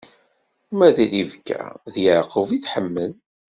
Ma 0.77 0.89
d 0.95 0.97
Ribka, 1.11 1.61
d 1.93 1.95
Yeɛqub 2.03 2.49
i 2.51 2.59
tḥemmel. 2.63 3.11